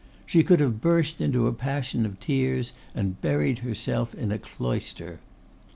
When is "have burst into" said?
0.61-1.45